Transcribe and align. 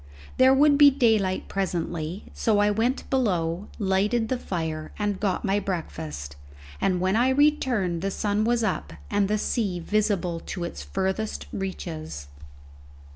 There 0.37 0.51
would 0.51 0.79
be 0.79 0.89
daylight 0.89 1.47
presently, 1.47 2.23
so 2.33 2.57
I 2.57 2.71
went 2.71 3.07
below, 3.11 3.67
lighted 3.77 4.29
the 4.29 4.37
fire, 4.39 4.91
and 4.97 5.19
got 5.19 5.45
my 5.45 5.59
breakfast, 5.59 6.35
and 6.81 6.99
when 6.99 7.15
I 7.15 7.29
returned 7.29 8.01
the 8.01 8.09
sun 8.09 8.43
was 8.43 8.63
up 8.63 8.93
and 9.11 9.27
the 9.27 9.37
sea 9.37 9.79
visible 9.79 10.39
to 10.39 10.63
its 10.63 10.81
furthest 10.81 11.45
reaches. 11.53 12.29